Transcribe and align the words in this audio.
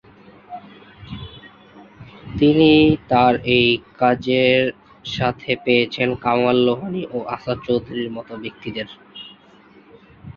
তিনি 2.39 2.71
তার 3.11 3.33
এই 3.55 3.67
কাজে 3.99 4.43
সাথে 5.09 5.51
পেয়েছেন 5.63 6.09
কামাল 6.23 6.57
লোহানী 6.67 7.03
ও 7.11 7.27
আসাদ 7.35 7.57
চৌধুরীর 7.67 8.09
মত 8.15 8.29
ব্যক্তিদের। 8.43 8.87